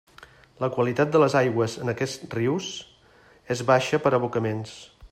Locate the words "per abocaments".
4.07-4.77